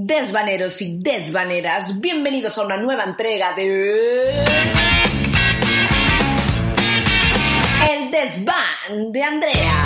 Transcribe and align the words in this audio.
Desvaneros 0.00 0.80
y 0.80 0.98
desvaneras, 1.00 2.00
bienvenidos 2.00 2.56
a 2.56 2.64
una 2.64 2.76
nueva 2.76 3.02
entrega 3.02 3.52
de... 3.54 4.30
El 7.90 8.08
desván 8.12 9.10
de 9.10 9.22
Andrea. 9.24 9.82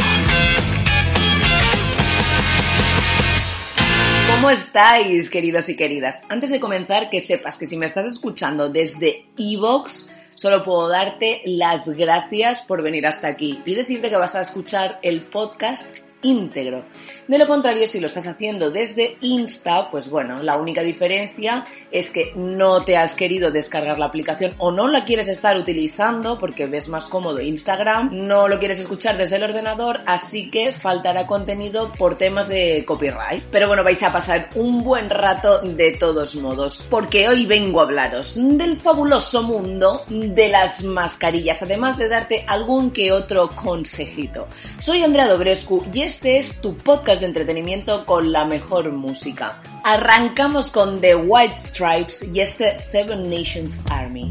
¿Cómo 4.27 4.51
estáis, 4.51 5.31
queridos 5.31 5.71
y 5.71 5.77
queridas? 5.79 6.25
Antes 6.29 6.51
de 6.51 6.61
comenzar, 6.61 7.09
que 7.09 7.23
sepas 7.23 7.57
que 7.57 7.67
si 7.67 7.79
me 7.79 7.87
estás 7.87 8.05
escuchando 8.05 8.69
desde 8.69 9.25
Evox, 9.39 10.11
solo 10.35 10.63
puedo 10.63 10.91
darte 10.91 11.41
las 11.47 11.89
gracias 11.89 12.61
por 12.61 12.83
venir 12.83 13.07
hasta 13.07 13.29
aquí 13.29 13.63
y 13.65 13.75
decirte 13.75 14.11
que 14.11 14.17
vas 14.17 14.35
a 14.35 14.43
escuchar 14.43 14.99
el 15.03 15.25
podcast 15.29 15.87
íntegro. 16.23 16.85
De 17.29 17.39
lo 17.39 17.47
contrario, 17.47 17.87
si 17.87 18.01
lo 18.01 18.07
estás 18.07 18.27
haciendo 18.27 18.71
desde 18.71 19.17
Insta, 19.21 19.91
pues 19.91 20.09
bueno, 20.09 20.43
la 20.43 20.57
única 20.57 20.83
diferencia 20.83 21.65
es 21.91 22.11
que 22.11 22.33
no 22.35 22.85
te 22.85 22.97
has 22.97 23.15
querido 23.15 23.51
descargar 23.51 23.99
la 23.99 24.07
aplicación 24.07 24.55
o 24.59 24.73
no 24.73 24.89
la 24.89 25.05
quieres 25.05 25.29
estar 25.29 25.57
utilizando 25.57 26.39
porque 26.39 26.67
ves 26.67 26.89
más 26.89 27.07
cómodo 27.07 27.41
Instagram, 27.41 28.11
no 28.13 28.49
lo 28.49 28.59
quieres 28.59 28.81
escuchar 28.81 29.17
desde 29.17 29.37
el 29.37 29.45
ordenador, 29.45 30.01
así 30.07 30.51
que 30.51 30.73
faltará 30.73 31.27
contenido 31.27 31.93
por 31.93 32.17
temas 32.17 32.49
de 32.49 32.85
copyright. 32.87 33.43
Pero 33.51 33.69
bueno, 33.69 33.85
vais 33.85 34.03
a 34.03 34.13
pasar 34.13 34.51
un 34.55 34.83
buen 34.83 35.11
rato 35.11 35.61
de 35.61 35.93
todos 35.93 36.35
modos, 36.37 36.87
porque 36.91 37.29
hoy 37.29 37.47
vengo 37.47 37.81
a 37.81 37.85
hablaros 37.85 38.39
del 38.39 38.77
fabuloso 38.77 39.43
mundo 39.43 40.05
de 40.09 40.49
las 40.49 40.83
mascarillas, 40.85 41.63
además 41.63 41.97
de 41.99 42.09
darte 42.09 42.45
algún 42.47 42.91
que 42.91 43.13
otro 43.13 43.49
consejito. 43.51 44.47
Soy 44.81 45.03
Andrea 45.03 45.29
Dobrescu 45.29 45.85
y 45.93 46.03
este 46.13 46.39
es 46.39 46.61
tu 46.61 46.77
podcast 46.77 47.21
de 47.21 47.27
entretenimiento 47.29 48.05
con 48.05 48.33
la 48.33 48.45
mejor 48.45 48.93
música. 48.93 49.63
Arrancamos 49.83 50.71
con 50.71 51.01
The 51.01 51.15
White 51.15 51.59
Stripes 51.59 52.23
y 52.35 52.41
este 52.41 52.77
Seven 52.77 53.31
Nations 53.31 53.81
Army. 53.91 54.31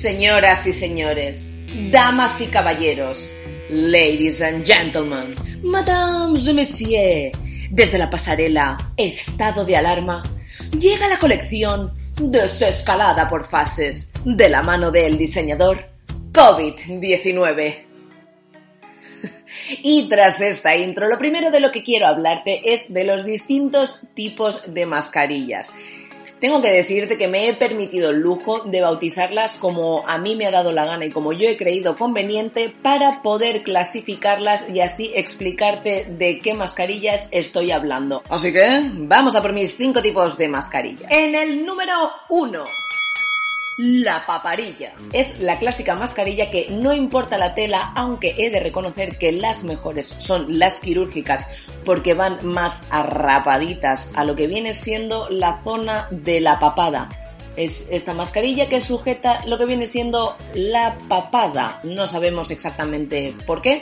Señoras 0.00 0.66
y 0.66 0.72
señores, 0.72 1.58
damas 1.90 2.40
y 2.40 2.46
caballeros, 2.46 3.34
ladies 3.68 4.40
and 4.40 4.64
gentlemen, 4.64 5.34
madame 5.62 6.38
et 6.38 6.54
messieurs, 6.54 7.36
desde 7.70 7.98
la 7.98 8.08
pasarela 8.08 8.78
Estado 8.96 9.62
de 9.66 9.76
Alarma, 9.76 10.22
llega 10.78 11.06
la 11.06 11.18
colección 11.18 11.92
Desescalada 12.16 13.28
por 13.28 13.46
fases, 13.46 14.10
de 14.24 14.48
la 14.48 14.62
mano 14.62 14.90
del 14.90 15.18
diseñador 15.18 15.90
COVID-19. 16.32 17.84
Y 19.82 20.08
tras 20.08 20.40
esta 20.40 20.76
intro, 20.76 21.08
lo 21.08 21.18
primero 21.18 21.50
de 21.50 21.60
lo 21.60 21.70
que 21.70 21.82
quiero 21.82 22.06
hablarte 22.06 22.72
es 22.72 22.90
de 22.90 23.04
los 23.04 23.26
distintos 23.26 24.06
tipos 24.14 24.62
de 24.66 24.86
mascarillas. 24.86 25.70
Tengo 26.40 26.62
que 26.62 26.72
decirte 26.72 27.18
que 27.18 27.28
me 27.28 27.48
he 27.48 27.54
permitido 27.54 28.10
el 28.10 28.20
lujo 28.20 28.60
de 28.60 28.80
bautizarlas 28.80 29.58
como 29.58 30.08
a 30.08 30.16
mí 30.16 30.36
me 30.36 30.46
ha 30.46 30.50
dado 30.50 30.72
la 30.72 30.86
gana 30.86 31.04
y 31.04 31.10
como 31.10 31.34
yo 31.34 31.46
he 31.46 31.58
creído 31.58 31.96
conveniente 31.96 32.74
para 32.82 33.20
poder 33.20 33.62
clasificarlas 33.62 34.66
y 34.68 34.80
así 34.80 35.12
explicarte 35.14 36.06
de 36.08 36.38
qué 36.38 36.54
mascarillas 36.54 37.28
estoy 37.30 37.72
hablando. 37.72 38.22
Así 38.30 38.54
que 38.54 38.90
vamos 38.94 39.36
a 39.36 39.42
por 39.42 39.52
mis 39.52 39.76
cinco 39.76 40.00
tipos 40.00 40.38
de 40.38 40.48
mascarillas. 40.48 41.10
En 41.10 41.34
el 41.34 41.66
número 41.66 41.92
1 42.30 42.64
La 43.82 44.26
paparilla. 44.26 44.92
Es 45.14 45.40
la 45.40 45.58
clásica 45.58 45.94
mascarilla 45.94 46.50
que 46.50 46.66
no 46.68 46.92
importa 46.92 47.38
la 47.38 47.54
tela, 47.54 47.92
aunque 47.96 48.34
he 48.36 48.50
de 48.50 48.60
reconocer 48.60 49.16
que 49.16 49.32
las 49.32 49.64
mejores 49.64 50.14
son 50.18 50.58
las 50.58 50.80
quirúrgicas 50.80 51.46
porque 51.86 52.12
van 52.12 52.46
más 52.46 52.86
arrapaditas 52.90 54.12
a 54.16 54.24
lo 54.24 54.36
que 54.36 54.48
viene 54.48 54.74
siendo 54.74 55.30
la 55.30 55.62
zona 55.64 56.08
de 56.10 56.40
la 56.40 56.60
papada. 56.60 57.08
Es 57.56 57.88
esta 57.90 58.12
mascarilla 58.12 58.68
que 58.68 58.82
sujeta 58.82 59.46
lo 59.46 59.56
que 59.56 59.64
viene 59.64 59.86
siendo 59.86 60.36
la 60.52 60.98
papada. 61.08 61.80
No 61.82 62.06
sabemos 62.06 62.50
exactamente 62.50 63.32
por 63.46 63.62
qué, 63.62 63.80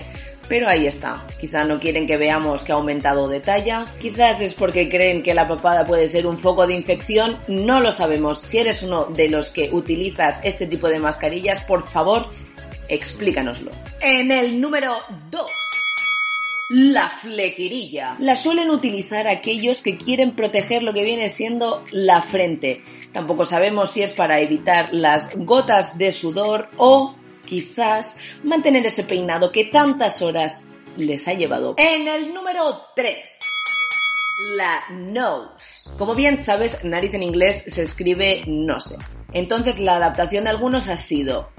pero 0.48 0.68
ahí 0.68 0.86
está. 0.86 1.24
Quizá 1.38 1.64
no 1.64 1.78
quieren 1.78 2.06
que 2.06 2.16
veamos 2.16 2.64
que 2.64 2.72
ha 2.72 2.76
aumentado 2.76 3.28
de 3.28 3.40
talla, 3.40 3.84
quizás 4.00 4.40
es 4.40 4.54
porque 4.54 4.88
creen 4.88 5.22
que 5.22 5.34
la 5.34 5.46
papada 5.46 5.84
puede 5.84 6.08
ser 6.08 6.26
un 6.26 6.38
foco 6.38 6.66
de 6.66 6.74
infección, 6.74 7.36
no 7.48 7.80
lo 7.80 7.92
sabemos. 7.92 8.40
Si 8.40 8.58
eres 8.58 8.82
uno 8.82 9.04
de 9.04 9.28
los 9.28 9.50
que 9.50 9.70
utilizas 9.72 10.40
este 10.42 10.66
tipo 10.66 10.88
de 10.88 10.98
mascarillas, 10.98 11.60
por 11.60 11.86
favor, 11.86 12.30
explícanoslo. 12.88 13.70
En 14.00 14.30
el 14.30 14.60
número 14.60 14.96
2. 15.30 15.50
La 16.70 17.08
flequirilla. 17.08 18.16
La 18.18 18.36
suelen 18.36 18.70
utilizar 18.70 19.26
aquellos 19.26 19.80
que 19.80 19.96
quieren 19.96 20.36
proteger 20.36 20.82
lo 20.82 20.92
que 20.92 21.02
viene 21.02 21.30
siendo 21.30 21.82
la 21.92 22.20
frente. 22.20 22.82
Tampoco 23.12 23.46
sabemos 23.46 23.90
si 23.90 24.02
es 24.02 24.12
para 24.12 24.40
evitar 24.40 24.90
las 24.92 25.34
gotas 25.34 25.96
de 25.96 26.12
sudor 26.12 26.68
o 26.76 27.14
quizás 27.48 28.16
mantener 28.42 28.84
ese 28.86 29.04
peinado 29.04 29.50
que 29.50 29.64
tantas 29.64 30.20
horas 30.22 30.68
les 30.96 31.26
ha 31.26 31.32
llevado. 31.32 31.74
En 31.78 32.06
el 32.06 32.34
número 32.34 32.82
3. 32.94 33.38
La 34.56 34.82
nose. 34.90 35.90
Como 35.98 36.14
bien 36.14 36.38
sabes, 36.38 36.84
nariz 36.84 37.14
en 37.14 37.22
inglés 37.22 37.64
se 37.66 37.82
escribe 37.82 38.42
nose. 38.46 38.96
Entonces 39.32 39.80
la 39.80 39.96
adaptación 39.96 40.44
de 40.44 40.50
algunos 40.50 40.88
ha 40.88 40.96
sido 40.96 41.50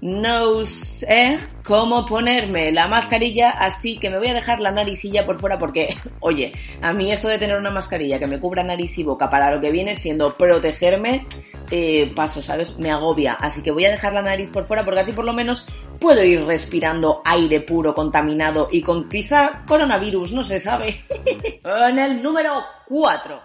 no 0.00 0.64
sé 0.64 1.38
cómo 1.64 2.06
ponerme 2.06 2.72
la 2.72 2.88
mascarilla, 2.88 3.50
así 3.50 3.98
que 3.98 4.08
me 4.08 4.18
voy 4.18 4.28
a 4.28 4.34
dejar 4.34 4.60
la 4.60 4.72
naricilla 4.72 5.26
por 5.26 5.38
fuera 5.38 5.58
porque, 5.58 5.94
oye, 6.20 6.52
a 6.80 6.92
mí 6.92 7.12
esto 7.12 7.28
de 7.28 7.38
tener 7.38 7.56
una 7.56 7.70
mascarilla 7.70 8.18
que 8.18 8.26
me 8.26 8.40
cubra 8.40 8.62
nariz 8.62 8.96
y 8.98 9.02
boca 9.02 9.28
para 9.28 9.54
lo 9.54 9.60
que 9.60 9.70
viene 9.70 9.94
siendo 9.94 10.34
protegerme, 10.34 11.26
eh, 11.70 12.12
paso, 12.16 12.42
¿sabes? 12.42 12.78
Me 12.78 12.90
agobia. 12.90 13.34
Así 13.34 13.62
que 13.62 13.70
voy 13.70 13.84
a 13.84 13.90
dejar 13.90 14.12
la 14.12 14.22
nariz 14.22 14.50
por 14.50 14.66
fuera 14.66 14.84
porque 14.84 15.00
así 15.00 15.12
por 15.12 15.24
lo 15.24 15.34
menos 15.34 15.66
puedo 16.00 16.24
ir 16.24 16.44
respirando 16.44 17.22
aire 17.24 17.60
puro, 17.60 17.94
contaminado 17.94 18.68
y 18.72 18.82
con 18.82 19.08
quizá 19.08 19.62
coronavirus, 19.66 20.32
no 20.32 20.42
se 20.42 20.58
sabe. 20.58 21.02
en 21.64 21.98
el 21.98 22.22
número 22.22 22.54
4 22.88 23.42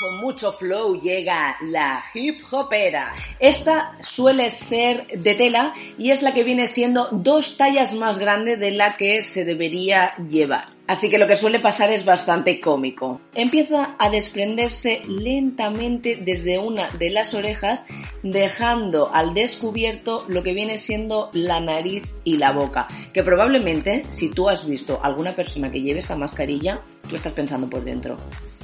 con 0.00 0.16
mucho 0.16 0.52
flow 0.52 1.00
llega 1.00 1.56
la 1.60 2.02
hip 2.14 2.42
hopera. 2.50 3.12
Esta 3.38 3.96
suele 4.00 4.50
ser 4.50 5.06
de 5.06 5.34
tela 5.34 5.74
y 5.98 6.10
es 6.10 6.22
la 6.22 6.32
que 6.32 6.42
viene 6.42 6.68
siendo 6.68 7.08
dos 7.12 7.56
tallas 7.56 7.94
más 7.94 8.18
grande 8.18 8.56
de 8.56 8.70
la 8.70 8.96
que 8.96 9.22
se 9.22 9.44
debería 9.44 10.14
llevar. 10.16 10.80
Así 10.90 11.08
que 11.08 11.18
lo 11.18 11.28
que 11.28 11.36
suele 11.36 11.60
pasar 11.60 11.92
es 11.92 12.04
bastante 12.04 12.60
cómico. 12.60 13.20
Empieza 13.32 13.94
a 13.96 14.10
desprenderse 14.10 15.02
lentamente 15.06 16.16
desde 16.16 16.58
una 16.58 16.88
de 16.88 17.10
las 17.10 17.32
orejas, 17.32 17.86
dejando 18.24 19.08
al 19.14 19.32
descubierto 19.32 20.24
lo 20.26 20.42
que 20.42 20.52
viene 20.52 20.78
siendo 20.78 21.30
la 21.32 21.60
nariz 21.60 22.02
y 22.24 22.38
la 22.38 22.50
boca. 22.50 22.88
Que 23.12 23.22
probablemente, 23.22 24.02
si 24.10 24.30
tú 24.30 24.48
has 24.48 24.66
visto 24.66 24.98
alguna 25.00 25.36
persona 25.36 25.70
que 25.70 25.80
lleve 25.80 26.00
esta 26.00 26.16
mascarilla, 26.16 26.80
tú 27.08 27.14
estás 27.14 27.34
pensando 27.34 27.70
por 27.70 27.84
dentro. 27.84 28.16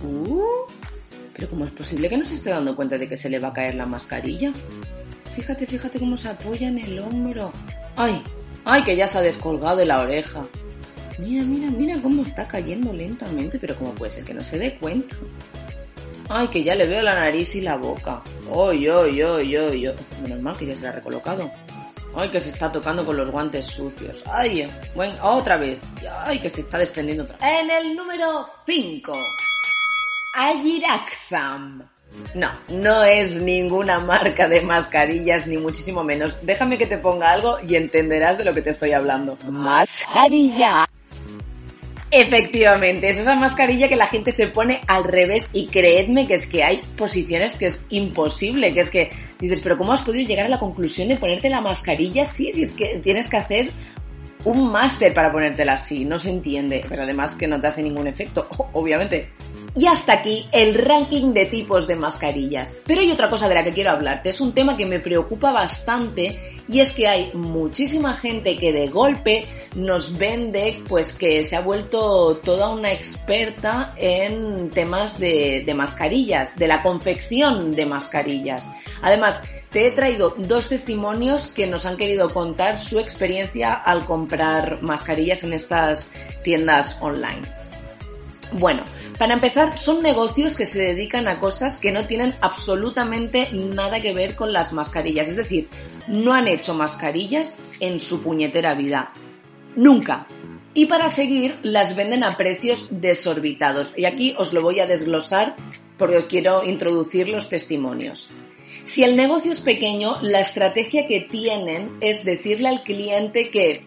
Uh, 0.03 0.43
pero 1.37 1.51
¿cómo 1.51 1.67
es 1.67 1.71
posible 1.73 2.09
que 2.09 2.17
no 2.17 2.25
se 2.25 2.37
esté 2.37 2.51
dando 2.51 2.75
cuenta 2.75 2.97
de 2.97 3.09
que 3.09 3.17
se 3.17 3.29
le 3.29 3.39
va 3.39 3.49
a 3.49 3.53
caer 3.53 3.75
la 3.75 3.85
mascarilla? 3.85 4.53
Fíjate, 5.35 5.67
fíjate 5.67 5.99
cómo 5.99 6.17
se 6.17 6.31
apoya 6.31 6.69
en 6.69 6.79
el 6.79 6.99
hombro. 6.99 7.53
¡Ay! 7.97 8.23
¡Ay, 8.65 8.83
que 8.83 8.97
ya 8.97 9.07
se 9.07 9.19
ha 9.19 9.21
descolgado 9.21 9.77
de 9.77 9.85
la 9.85 10.01
oreja! 10.01 10.47
Mira, 11.19 11.45
mira, 11.45 11.71
mira 11.71 11.97
cómo 12.03 12.23
está 12.23 12.49
cayendo 12.49 12.93
lentamente, 12.93 13.59
pero 13.59 13.77
¿cómo 13.77 13.95
puede 13.95 14.13
ser 14.13 14.25
que 14.25 14.33
no 14.33 14.43
se 14.43 14.59
dé 14.59 14.77
cuenta? 14.77 15.15
¡Ay, 16.31 16.49
que 16.49 16.65
ya 16.65 16.75
le 16.75 16.87
veo 16.87 17.03
la 17.03 17.15
nariz 17.15 17.55
y 17.55 17.61
la 17.61 17.77
boca! 17.77 18.23
¡Ay, 18.51 18.89
ay, 18.89 19.21
ay, 19.21 19.57
ay! 19.57 19.87
ay. 19.87 19.95
Menos 20.23 20.41
mal 20.41 20.57
que 20.57 20.67
ya 20.67 20.75
se 20.75 20.83
la 20.83 20.89
ha 20.89 20.93
recolocado. 20.93 21.51
¡Ay, 22.15 22.31
que 22.31 22.41
se 22.41 22.49
está 22.49 22.73
tocando 22.73 23.05
con 23.05 23.15
los 23.15 23.31
guantes 23.31 23.67
sucios! 23.67 24.23
¡Ay! 24.25 24.67
Bueno, 24.95 25.15
otra 25.23 25.59
vez. 25.59 25.79
¡Ay, 26.19 26.39
que 26.39 26.49
se 26.49 26.63
está 26.63 26.79
desprendiendo 26.79 27.25
otra! 27.25 27.37
En 27.61 27.71
el 27.71 27.95
número 27.95 28.47
5. 28.65 29.13
Agiraxam. 30.37 31.83
No, 32.35 32.51
no 32.69 33.05
es 33.05 33.41
ninguna 33.41 34.01
marca 34.01 34.47
de 34.49 34.61
mascarillas, 34.61 35.47
ni 35.47 35.57
muchísimo 35.57 36.05
menos. 36.05 36.37
Déjame 36.43 36.77
que 36.77 36.87
te 36.87 36.99
ponga 36.99 37.31
algo 37.31 37.59
y 37.67 37.75
entenderás 37.77 38.37
de 38.37 38.45
lo 38.45 38.53
que 38.53 38.61
te 38.61 38.71
estoy 38.71 38.93
hablando. 38.93 39.39
Mascarilla. 39.51 40.87
Efectivamente, 42.11 43.09
es 43.09 43.17
esa 43.17 43.35
mascarilla 43.35 43.89
que 43.89 43.97
la 43.97 44.07
gente 44.07 44.31
se 44.31 44.47
pone 44.47 44.83
al 44.87 45.05
revés 45.05 45.49
y 45.53 45.67
creedme 45.67 46.27
que 46.27 46.35
es 46.35 46.47
que 46.47 46.63
hay 46.63 46.83
posiciones 46.97 47.57
que 47.59 47.67
es 47.67 47.85
imposible, 47.89 48.73
que 48.75 48.81
es 48.81 48.91
que 48.91 49.11
dices, 49.41 49.61
pero 49.63 49.77
¿cómo 49.77 49.93
has 49.93 50.03
podido 50.03 50.29
llegar 50.29 50.47
a 50.47 50.51
la 50.51 50.59
conclusión 50.59 51.09
de 51.09 51.17
ponerte 51.17 51.49
la 51.49 51.61
mascarilla? 51.61 52.25
Sí, 52.25 52.53
sí, 52.53 52.63
es 52.63 52.73
que 52.73 53.01
tienes 53.03 53.29
que 53.29 53.39
hacer 53.39 53.71
un 54.47 54.71
máster 54.71 55.13
para 55.13 55.33
ponértela 55.33 55.75
así, 55.75 56.05
no 56.05 56.19
se 56.19 56.31
entiende, 56.31 56.85
pero 56.89 57.03
además 57.03 57.35
que 57.35 57.49
no 57.49 57.61
te 57.61 57.67
hace 57.67 57.83
ningún 57.83 58.07
efecto, 58.07 58.47
obviamente. 58.73 59.31
Y 59.75 59.87
hasta 59.87 60.15
aquí 60.15 60.49
el 60.53 60.75
ranking 60.75 61.35
de 61.35 61.45
tipos 61.45 61.87
de 61.87 61.97
mascarillas. 61.97 62.79
Pero 62.87 63.03
hay 63.03 63.11
otra 63.11 63.29
cosa 63.29 63.47
de 63.47 63.55
la 63.55 63.63
que 63.63 63.73
quiero 63.73 63.91
hablarte, 63.91 64.31
es 64.31 64.41
un 64.41 64.55
tema 64.55 64.75
que 64.77 64.87
me 64.87 65.01
preocupa 65.01 65.53
bastante 65.53 66.55
y 66.67 66.81
es 66.81 66.93
que 66.93 67.09
hay 67.09 67.31
muchísima 67.35 68.15
gente 68.15 68.57
que 68.57 68.73
de 68.73 68.87
golpe 68.87 69.45
nos 69.75 70.17
vende 70.17 70.79
pues 70.89 71.13
que 71.13 71.45
se 71.45 71.57
ha 71.57 71.61
vuelto 71.61 72.37
toda 72.37 72.71
una 72.71 72.91
experta 72.91 73.95
en 73.99 74.71
temas 74.71 75.19
de, 75.19 75.63
de 75.67 75.75
mascarillas, 75.75 76.57
de 76.57 76.69
la 76.69 76.83
confección 76.83 77.73
de 77.73 77.85
mascarillas. 77.85 78.71
Además, 79.03 79.43
te 79.77 79.89
he 79.89 79.91
traído 79.91 80.35
dos 80.39 80.71
testimonios 80.71 81.49
que 81.49 81.67
nos 81.67 81.85
han 81.85 81.99
querido 81.99 82.33
contar 82.33 82.83
su 82.83 82.99
experiencia 82.99 83.75
al 83.75 84.07
comprar 84.07 84.81
mascarillas 84.81 85.45
en 85.45 85.53
estas 85.53 86.13
tiendas 86.43 86.97
online. 87.03 87.43
Bueno, 88.53 88.85
para 89.19 89.35
empezar, 89.35 89.77
son 89.77 90.03
negocios 90.03 90.57
que 90.57 90.65
se 90.65 90.79
dedican 90.79 91.29
a 91.29 91.39
cosas 91.39 91.77
que 91.77 91.93
no 91.93 92.07
tienen 92.07 92.33
absolutamente 92.41 93.51
nada 93.53 94.01
que 94.01 94.15
ver 94.15 94.35
con 94.35 94.51
las 94.51 94.73
mascarillas. 94.73 95.29
Es 95.29 95.37
decir, 95.37 95.69
no 96.09 96.33
han 96.33 96.49
hecho 96.49 96.73
mascarillas 96.73 97.59
en 97.79 98.01
su 98.01 98.23
puñetera 98.23 98.75
vida. 98.75 99.09
Nunca. 99.77 100.27
Y 100.73 100.87
para 100.87 101.11
seguir, 101.11 101.59
las 101.63 101.95
venden 101.95 102.25
a 102.25 102.39
precios 102.39 102.89
desorbitados. 102.91 103.93
Y 103.95 104.07
aquí 104.07 104.35
os 104.39 104.55
lo 104.55 104.63
voy 104.63 104.81
a 104.81 104.87
desglosar 104.87 105.55
porque 105.99 106.17
os 106.17 106.25
quiero 106.25 106.65
introducir 106.65 107.29
los 107.29 107.51
testimonios. 107.51 108.31
Si 108.85 109.03
el 109.03 109.17
negocio 109.17 109.53
es 109.53 109.61
pequeño, 109.61 110.19
la 110.23 110.41
estrategia 110.41 111.07
que 111.07 111.21
tienen 111.21 111.97
es 112.01 112.25
decirle 112.25 112.69
al 112.69 112.83
cliente 112.83 113.51
que, 113.51 113.87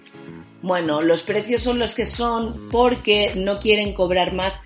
bueno, 0.62 1.02
los 1.02 1.24
precios 1.24 1.64
son 1.64 1.80
los 1.80 1.96
que 1.96 2.06
son 2.06 2.70
porque 2.72 3.34
no 3.36 3.60
quieren 3.60 3.94
cobrar 3.94 4.34
más 4.34 4.60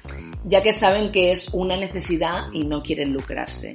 ya 0.45 0.61
que 0.61 0.73
saben 0.73 1.11
que 1.11 1.31
es 1.31 1.49
una 1.53 1.77
necesidad 1.77 2.51
y 2.51 2.65
no 2.65 2.83
quieren 2.83 3.13
lucrarse. 3.13 3.73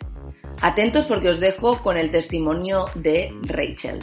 Atentos 0.60 1.04
porque 1.04 1.30
os 1.30 1.40
dejo 1.40 1.82
con 1.82 1.96
el 1.96 2.10
testimonio 2.10 2.86
de 2.94 3.32
Rachel. 3.42 4.00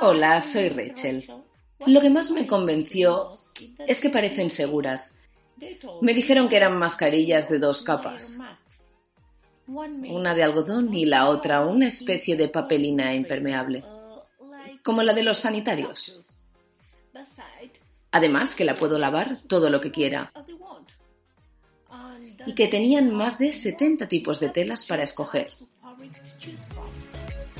Hola, 0.00 0.40
soy 0.40 0.68
Rachel. 0.68 1.28
Lo 1.86 2.00
que 2.00 2.10
más 2.10 2.30
me 2.30 2.46
convenció 2.46 3.34
es 3.86 4.00
que 4.00 4.08
parecen 4.08 4.50
seguras. 4.50 5.16
Me 6.00 6.14
dijeron 6.14 6.48
que 6.48 6.56
eran 6.56 6.78
mascarillas 6.78 7.48
de 7.48 7.58
dos 7.58 7.82
capas. 7.82 8.38
Una 9.68 10.34
de 10.34 10.44
algodón 10.44 10.94
y 10.94 11.06
la 11.06 11.28
otra 11.28 11.64
una 11.64 11.88
especie 11.88 12.36
de 12.36 12.48
papelina 12.48 13.14
impermeable, 13.14 13.84
como 14.82 15.02
la 15.02 15.12
de 15.12 15.24
los 15.24 15.38
sanitarios. 15.38 16.18
Además 18.12 18.54
que 18.54 18.64
la 18.64 18.74
puedo 18.74 18.98
lavar 18.98 19.38
todo 19.48 19.68
lo 19.68 19.80
que 19.80 19.90
quiera 19.90 20.32
y 22.46 22.54
que 22.54 22.68
tenían 22.68 23.12
más 23.12 23.38
de 23.38 23.52
70 23.52 24.08
tipos 24.08 24.38
de 24.38 24.50
telas 24.50 24.86
para 24.86 25.02
escoger. 25.02 25.50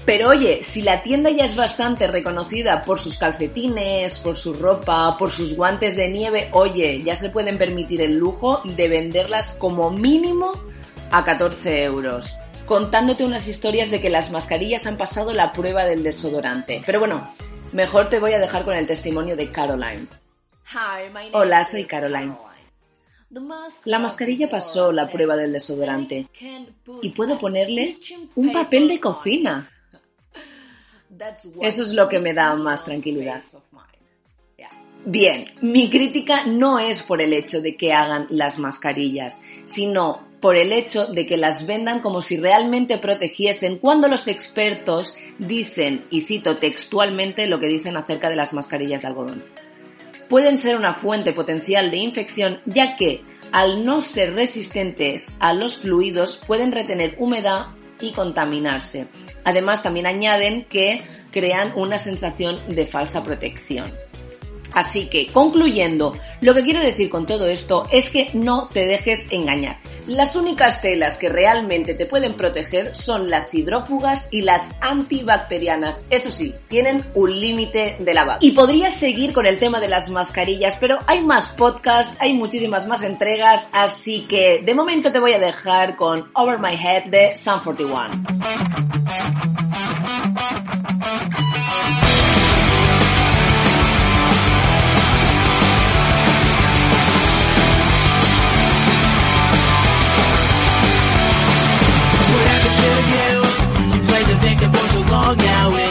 Pero 0.04 0.28
oye, 0.28 0.62
si 0.62 0.82
la 0.82 1.02
tienda 1.02 1.30
ya 1.30 1.44
es 1.44 1.56
bastante 1.56 2.06
reconocida 2.06 2.82
por 2.82 3.00
sus 3.00 3.18
calcetines, 3.18 4.20
por 4.20 4.36
su 4.36 4.54
ropa, 4.54 5.16
por 5.18 5.32
sus 5.32 5.56
guantes 5.56 5.96
de 5.96 6.08
nieve, 6.08 6.48
oye, 6.52 7.02
ya 7.02 7.16
se 7.16 7.30
pueden 7.30 7.58
permitir 7.58 8.00
el 8.00 8.16
lujo 8.16 8.62
de 8.64 8.88
venderlas 8.88 9.54
como 9.54 9.90
mínimo 9.90 10.52
a 11.10 11.24
14 11.24 11.84
euros, 11.84 12.38
contándote 12.66 13.24
unas 13.24 13.48
historias 13.48 13.90
de 13.90 14.00
que 14.00 14.10
las 14.10 14.30
mascarillas 14.30 14.86
han 14.86 14.96
pasado 14.96 15.32
la 15.32 15.52
prueba 15.52 15.84
del 15.84 16.02
desodorante. 16.02 16.82
Pero 16.84 17.00
bueno, 17.00 17.28
mejor 17.72 18.08
te 18.08 18.18
voy 18.18 18.32
a 18.32 18.38
dejar 18.38 18.64
con 18.64 18.76
el 18.76 18.86
testimonio 18.86 19.36
de 19.36 19.50
Caroline. 19.50 20.06
Hola, 21.32 21.64
soy 21.64 21.84
Caroline. 21.84 22.34
La 23.84 23.98
mascarilla 23.98 24.48
pasó 24.48 24.92
la 24.92 25.08
prueba 25.08 25.36
del 25.36 25.52
desodorante 25.52 26.28
y 27.02 27.08
puedo 27.10 27.38
ponerle 27.38 27.98
un 28.34 28.52
papel 28.52 28.88
de 28.88 29.00
cocina. 29.00 29.70
Eso 31.60 31.82
es 31.82 31.92
lo 31.92 32.08
que 32.08 32.18
me 32.18 32.34
da 32.34 32.54
más 32.54 32.84
tranquilidad. 32.84 33.42
Bien, 35.08 35.54
mi 35.60 35.88
crítica 35.88 36.46
no 36.46 36.80
es 36.80 37.04
por 37.04 37.22
el 37.22 37.32
hecho 37.32 37.60
de 37.60 37.76
que 37.76 37.92
hagan 37.92 38.26
las 38.28 38.58
mascarillas, 38.58 39.40
sino 39.64 40.25
por 40.40 40.56
el 40.56 40.72
hecho 40.72 41.06
de 41.06 41.26
que 41.26 41.36
las 41.36 41.66
vendan 41.66 42.00
como 42.00 42.22
si 42.22 42.36
realmente 42.36 42.98
protegiesen 42.98 43.78
cuando 43.78 44.08
los 44.08 44.28
expertos 44.28 45.16
dicen, 45.38 46.06
y 46.10 46.22
cito 46.22 46.58
textualmente 46.58 47.46
lo 47.46 47.58
que 47.58 47.68
dicen 47.68 47.96
acerca 47.96 48.28
de 48.28 48.36
las 48.36 48.52
mascarillas 48.52 49.02
de 49.02 49.08
algodón. 49.08 49.44
Pueden 50.28 50.58
ser 50.58 50.76
una 50.76 50.94
fuente 50.94 51.32
potencial 51.32 51.90
de 51.90 51.98
infección 51.98 52.60
ya 52.66 52.96
que, 52.96 53.22
al 53.52 53.84
no 53.84 54.00
ser 54.00 54.34
resistentes 54.34 55.34
a 55.38 55.54
los 55.54 55.78
fluidos, 55.78 56.42
pueden 56.46 56.72
retener 56.72 57.14
humedad 57.18 57.68
y 58.00 58.12
contaminarse. 58.12 59.06
Además, 59.44 59.82
también 59.82 60.06
añaden 60.06 60.64
que 60.64 61.00
crean 61.30 61.72
una 61.76 61.98
sensación 61.98 62.58
de 62.68 62.86
falsa 62.86 63.22
protección. 63.22 63.90
Así 64.76 65.06
que, 65.06 65.26
concluyendo, 65.28 66.12
lo 66.42 66.52
que 66.52 66.62
quiero 66.62 66.80
decir 66.80 67.08
con 67.08 67.24
todo 67.24 67.46
esto 67.46 67.88
es 67.90 68.10
que 68.10 68.28
no 68.34 68.68
te 68.68 68.84
dejes 68.84 69.26
engañar. 69.30 69.78
Las 70.06 70.36
únicas 70.36 70.82
telas 70.82 71.16
que 71.16 71.30
realmente 71.30 71.94
te 71.94 72.04
pueden 72.04 72.34
proteger 72.34 72.94
son 72.94 73.30
las 73.30 73.54
hidrófugas 73.54 74.28
y 74.30 74.42
las 74.42 74.74
antibacterianas. 74.82 76.04
Eso 76.10 76.30
sí, 76.30 76.54
tienen 76.68 77.06
un 77.14 77.40
límite 77.40 77.96
de 77.98 78.12
lavado. 78.12 78.40
Y 78.42 78.50
podría 78.50 78.90
seguir 78.90 79.32
con 79.32 79.46
el 79.46 79.58
tema 79.58 79.80
de 79.80 79.88
las 79.88 80.10
mascarillas, 80.10 80.76
pero 80.78 80.98
hay 81.06 81.22
más 81.22 81.48
podcasts, 81.48 82.14
hay 82.18 82.34
muchísimas 82.34 82.86
más 82.86 83.02
entregas, 83.02 83.70
así 83.72 84.26
que 84.28 84.60
de 84.62 84.74
momento 84.74 85.10
te 85.10 85.20
voy 85.20 85.32
a 85.32 85.38
dejar 85.38 85.96
con 85.96 86.30
Over 86.34 86.58
My 86.58 86.74
Head 86.74 87.04
de 87.04 87.34
Sun 87.38 87.60
41. 87.64 88.24
long 105.10 105.36
now. 105.36 105.85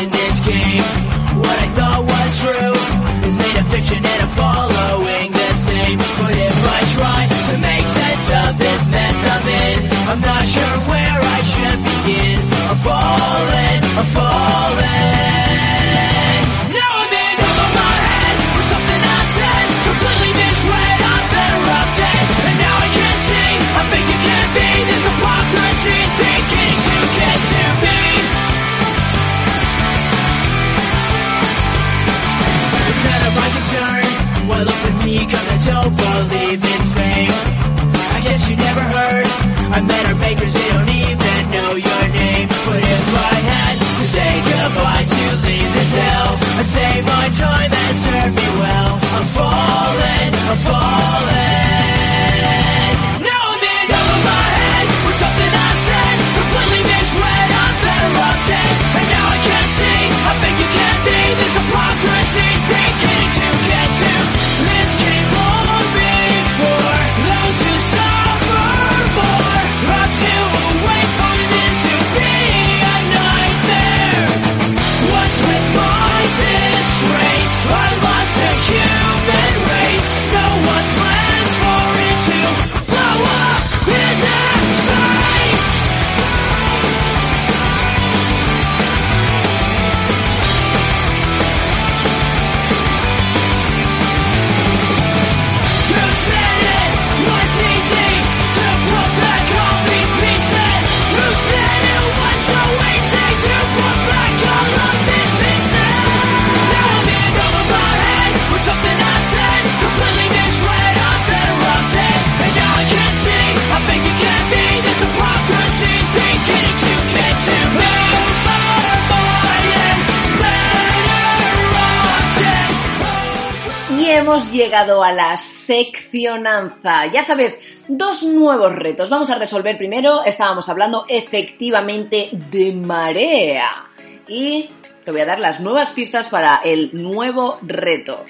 Hemos 124.25 124.51
llegado 124.51 125.03
a 125.03 125.11
la 125.11 125.37
seccionanza. 125.37 127.05
Ya 127.13 127.21
sabes, 127.21 127.61
dos 127.87 128.23
nuevos 128.23 128.75
retos. 128.75 129.07
Vamos 129.07 129.29
a 129.29 129.37
resolver 129.37 129.77
primero, 129.77 130.23
estábamos 130.25 130.67
hablando 130.67 131.05
efectivamente 131.07 132.31
de 132.31 132.73
marea. 132.73 133.87
Y 134.27 134.71
te 135.03 135.11
voy 135.11 135.21
a 135.21 135.27
dar 135.27 135.37
las 135.37 135.59
nuevas 135.59 135.91
pistas 135.91 136.27
para 136.27 136.59
el 136.65 136.89
nuevo 136.93 137.59
reto. 137.61 138.23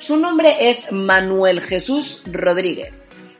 Su 0.00 0.16
nombre 0.16 0.70
es 0.70 0.90
Manuel 0.90 1.60
Jesús 1.60 2.24
Rodríguez. 2.26 2.92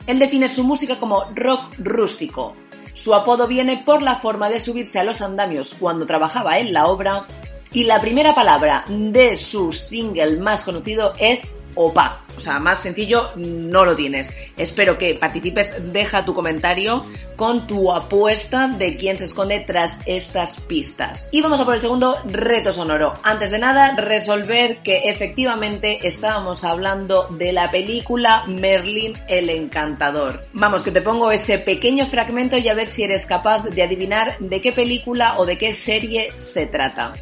Él 0.07 0.19
define 0.19 0.47
su 0.47 0.63
música 0.63 1.01
como 1.01 1.25
rock 1.35 1.73
rústico. 1.79 2.55
Su 2.93 3.13
apodo 3.13 3.45
viene 3.45 3.83
por 3.85 4.01
la 4.01 4.21
forma 4.21 4.47
de 4.47 4.61
subirse 4.61 4.99
a 4.99 5.03
los 5.03 5.19
andamios 5.19 5.75
cuando 5.77 6.05
trabajaba 6.05 6.59
en 6.59 6.71
la 6.71 6.87
obra. 6.87 7.27
Y 7.73 7.83
la 7.83 7.99
primera 7.99 8.33
palabra 8.33 8.85
de 8.87 9.35
su 9.35 9.73
single 9.73 10.37
más 10.37 10.63
conocido 10.63 11.11
es 11.19 11.58
OPA. 11.79 12.25
O 12.35 12.41
sea, 12.41 12.59
más 12.59 12.81
sencillo 12.81 13.31
no 13.35 13.85
lo 13.85 13.95
tienes. 13.95 14.33
Espero 14.57 14.97
que 14.97 15.15
participes, 15.15 15.75
deja 15.93 16.25
tu 16.25 16.33
comentario 16.33 17.05
con 17.37 17.67
tu 17.67 17.91
apuesta 17.93 18.67
de 18.67 18.97
quién 18.97 19.17
se 19.17 19.25
esconde 19.25 19.61
tras 19.61 20.01
estas 20.05 20.59
pistas. 20.59 21.29
Y 21.31 21.41
vamos 21.41 21.61
a 21.61 21.65
por 21.65 21.75
el 21.75 21.81
segundo 21.81 22.17
reto 22.25 22.73
sonoro. 22.73 23.13
Antes 23.23 23.51
de 23.51 23.59
nada, 23.59 23.95
resolver 23.95 24.77
que 24.77 25.09
efectivamente 25.09 26.05
estábamos 26.07 26.65
hablando 26.65 27.27
de 27.29 27.53
la 27.53 27.71
película 27.71 28.43
Merlin 28.47 29.13
el 29.29 29.49
Encantador. 29.49 30.45
Vamos, 30.51 30.83
que 30.83 30.91
te 30.91 31.01
pongo 31.01 31.31
ese 31.31 31.59
pequeño 31.59 32.07
fragmento 32.07 32.57
y 32.57 32.67
a 32.67 32.73
ver 32.73 32.89
si 32.89 33.03
eres 33.03 33.25
capaz 33.25 33.63
de 33.63 33.83
adivinar 33.83 34.37
de 34.39 34.61
qué 34.61 34.73
película 34.73 35.35
o 35.37 35.45
de 35.45 35.57
qué 35.57 35.73
serie 35.73 36.33
se 36.37 36.65
trata. 36.65 37.13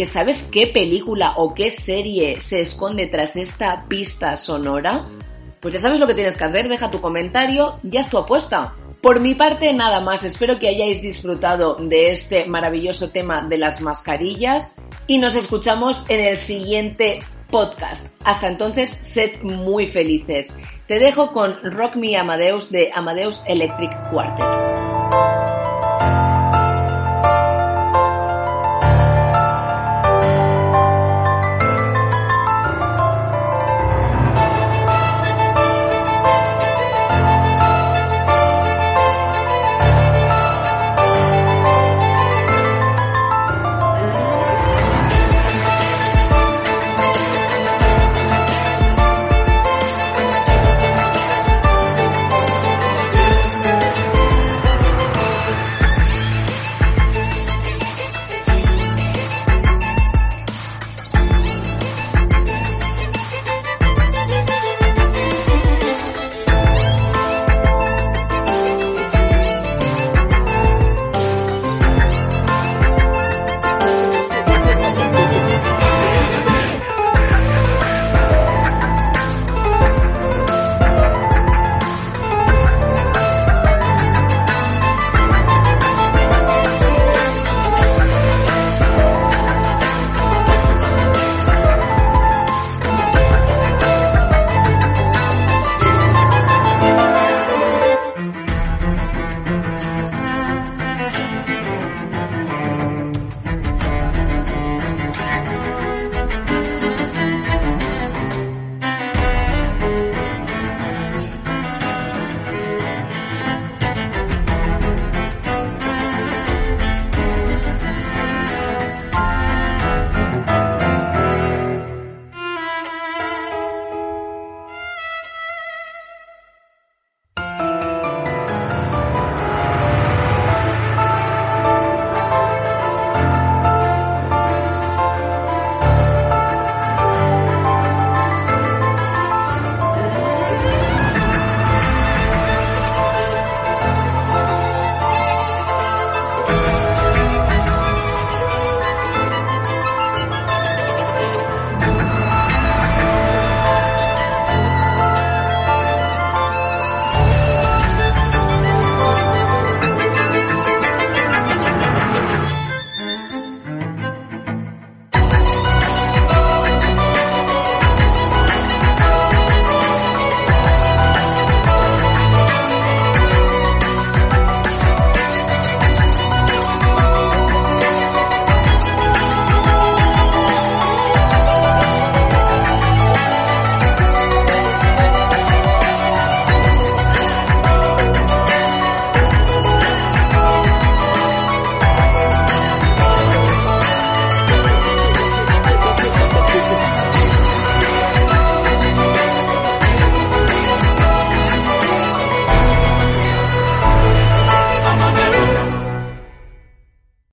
¿Que 0.00 0.06
sabes 0.06 0.48
qué 0.50 0.66
película 0.66 1.34
o 1.36 1.52
qué 1.52 1.68
serie 1.68 2.40
se 2.40 2.62
esconde 2.62 3.06
tras 3.06 3.36
esta 3.36 3.84
pista 3.86 4.34
sonora? 4.38 5.04
Pues 5.60 5.74
ya 5.74 5.80
sabes 5.80 6.00
lo 6.00 6.06
que 6.06 6.14
tienes 6.14 6.38
que 6.38 6.44
hacer, 6.44 6.70
deja 6.70 6.90
tu 6.90 7.02
comentario 7.02 7.76
y 7.82 7.98
haz 7.98 8.08
tu 8.08 8.16
apuesta. 8.16 8.74
Por 9.02 9.20
mi 9.20 9.34
parte, 9.34 9.74
nada 9.74 10.00
más. 10.00 10.24
Espero 10.24 10.58
que 10.58 10.70
hayáis 10.70 11.02
disfrutado 11.02 11.74
de 11.74 12.12
este 12.12 12.46
maravilloso 12.46 13.10
tema 13.10 13.42
de 13.42 13.58
las 13.58 13.82
mascarillas 13.82 14.76
y 15.06 15.18
nos 15.18 15.34
escuchamos 15.34 16.06
en 16.08 16.20
el 16.20 16.38
siguiente 16.38 17.22
podcast. 17.50 18.02
Hasta 18.24 18.48
entonces, 18.48 18.88
sed 18.88 19.42
muy 19.42 19.86
felices. 19.86 20.56
Te 20.88 20.98
dejo 20.98 21.30
con 21.34 21.58
Rock 21.62 21.96
Me 21.96 22.16
Amadeus 22.16 22.70
de 22.70 22.90
Amadeus 22.94 23.42
Electric 23.46 23.92
Quartet. 24.08 25.59